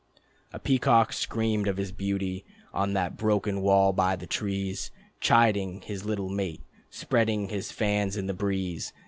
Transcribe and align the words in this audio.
A 0.51 0.57
peacock 0.57 1.13
screamed 1.13 1.67
of 1.67 1.77
his 1.77 1.91
beauty 1.91 2.43
On 2.73 2.93
that 2.93 3.17
broken 3.17 3.61
wall 3.61 3.93
by 3.93 4.15
the 4.15 4.25
trees, 4.25 4.89
Chiding 5.19 5.81
his 5.81 6.05
little 6.05 6.31
mate, 6.31 6.63
Spreading 6.89 7.49
his 7.49 7.71
fans 7.71 8.17
in 8.17 8.25
the 8.25 8.33
breeze 8.33 8.93